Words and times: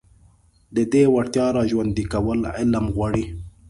د 0.75 0.77
دې 0.91 1.03
وړتيا 1.13 1.45
راژوندي 1.57 2.05
کول 2.13 2.39
علم 2.57 2.85
غواړي. 2.95 3.25